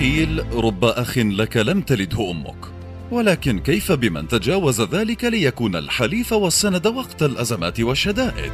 قيل 0.00 0.44
رب 0.54 0.84
أخ 0.84 1.18
لك 1.18 1.56
لم 1.56 1.80
تلده 1.80 2.30
أمك. 2.30 2.56
ولكن 3.10 3.58
كيف 3.58 3.92
بمن 3.92 4.28
تجاوز 4.28 4.80
ذلك 4.80 5.24
ليكون 5.24 5.76
الحليف 5.76 6.32
والسند 6.32 6.86
وقت 6.86 7.22
الأزمات 7.22 7.80
والشدائد؟ 7.80 8.52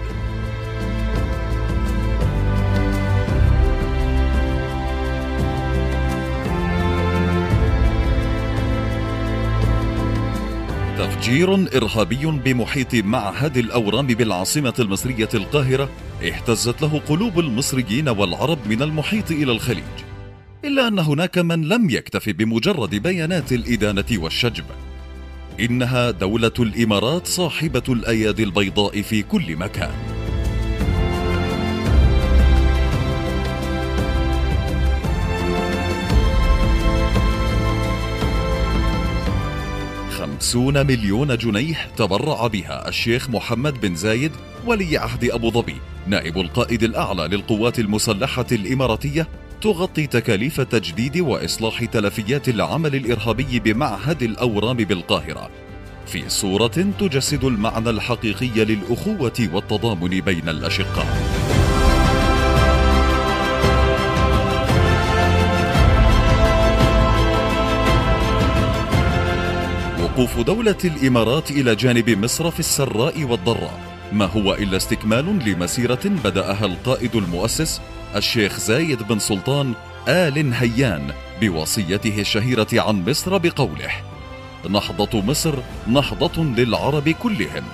تفجير 10.98 11.54
إرهابي 11.76 12.26
بمحيط 12.26 12.94
معهد 12.94 13.56
الأورام 13.56 14.06
بالعاصمة 14.06 14.74
المصرية 14.78 15.28
القاهرة 15.34 15.88
اهتزت 16.22 16.82
له 16.82 17.00
قلوب 17.08 17.38
المصريين 17.38 18.08
والعرب 18.08 18.58
من 18.68 18.82
المحيط 18.82 19.30
إلى 19.30 19.52
الخليج. 19.52 20.05
إلا 20.66 20.88
أن 20.88 20.98
هناك 20.98 21.38
من 21.38 21.68
لم 21.68 21.90
يكتف 21.90 22.28
بمجرد 22.28 22.94
بيانات 22.94 23.52
الإدانة 23.52 24.04
والشجب. 24.12 24.64
إنها 25.60 26.10
دولة 26.10 26.52
الإمارات 26.58 27.26
صاحبة 27.26 27.82
الأيادي 27.88 28.42
البيضاء 28.42 29.02
في 29.02 29.22
كل 29.22 29.56
مكان. 29.56 29.90
خمسون 40.10 40.86
مليون 40.86 41.36
جنيه 41.36 41.76
تبرع 41.96 42.46
بها 42.46 42.88
الشيخ 42.88 43.30
محمد 43.30 43.80
بن 43.80 43.94
زايد 43.94 44.32
ولي 44.66 44.98
عهد 44.98 45.24
أبو 45.24 45.50
ظبي 45.50 45.76
نائب 46.06 46.38
القائد 46.38 46.82
الأعلى 46.82 47.28
للقوات 47.28 47.78
المسلحة 47.78 48.46
الإماراتية 48.52 49.28
تغطي 49.62 50.06
تكاليف 50.06 50.60
تجديد 50.60 51.20
وإصلاح 51.20 51.84
تلفيات 51.84 52.48
العمل 52.48 52.94
الإرهابي 52.94 53.60
بمعهد 53.60 54.22
الأورام 54.22 54.76
بالقاهرة. 54.76 55.50
في 56.06 56.28
صورة 56.28 56.86
تجسد 56.98 57.44
المعنى 57.44 57.90
الحقيقي 57.90 58.64
للأخوة 58.64 59.48
والتضامن 59.52 60.20
بين 60.20 60.48
الأشقاء. 60.48 61.06
وقوف 70.02 70.40
دولة 70.40 70.76
الإمارات 70.84 71.50
إلى 71.50 71.74
جانب 71.74 72.10
مصر 72.10 72.50
في 72.50 72.60
السراء 72.60 73.24
والضراء. 73.24 73.85
ما 74.12 74.24
هو 74.24 74.54
إلا 74.54 74.76
استكمال 74.76 75.48
لمسيرة 75.48 76.00
بدأها 76.24 76.64
القائد 76.64 77.16
المؤسس 77.16 77.80
الشيخ 78.16 78.58
زايد 78.58 79.02
بن 79.02 79.18
سلطان 79.18 79.74
آل 80.08 80.54
هيان 80.54 81.12
بوصيته 81.40 82.20
الشهيرة 82.20 82.68
عن 82.72 83.04
مصر 83.08 83.38
بقوله 83.38 83.90
نهضة 84.70 85.22
مصر 85.22 85.54
نهضة 85.86 86.44
للعرب 86.44 87.08
كلهم 87.08 87.64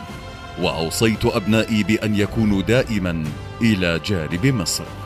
وأوصيت 0.60 1.24
أبنائي 1.24 1.82
بأن 1.82 2.16
يكونوا 2.16 2.62
دائما 2.62 3.24
إلى 3.62 4.00
جانب 4.06 4.46
مصر. 4.46 5.01